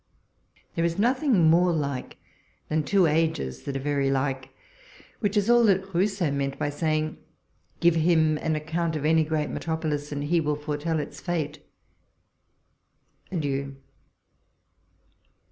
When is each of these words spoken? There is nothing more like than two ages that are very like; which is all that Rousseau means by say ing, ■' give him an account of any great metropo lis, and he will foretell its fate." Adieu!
There 0.73 0.83
is 0.83 0.97
nothing 0.97 1.47
more 1.47 1.71
like 1.71 2.17
than 2.69 2.81
two 2.81 3.05
ages 3.05 3.61
that 3.65 3.75
are 3.75 3.79
very 3.79 4.09
like; 4.09 4.49
which 5.19 5.37
is 5.37 5.47
all 5.47 5.63
that 5.65 5.93
Rousseau 5.93 6.31
means 6.31 6.55
by 6.55 6.71
say 6.71 6.97
ing, 6.97 7.11
■' 7.11 7.17
give 7.81 7.93
him 7.93 8.39
an 8.39 8.55
account 8.55 8.95
of 8.95 9.05
any 9.05 9.23
great 9.23 9.51
metropo 9.51 9.91
lis, 9.91 10.11
and 10.11 10.23
he 10.23 10.41
will 10.41 10.55
foretell 10.55 10.97
its 10.99 11.21
fate." 11.21 11.63
Adieu! 13.31 13.75